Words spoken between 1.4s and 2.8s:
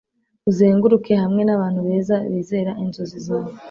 n'abantu beza bizera